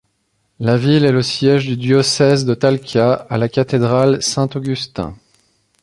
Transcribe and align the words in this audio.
La 0.59 0.77
ville 0.77 1.05
est 1.05 1.11
le 1.11 1.21
siège 1.21 1.67
du 1.67 1.77
diocèse 1.77 2.43
de 2.43 2.55
Talca 2.55 3.13
à 3.29 3.37
la 3.37 3.47
cathédrale 3.49 4.23
Saint-Augustin. 4.23 5.15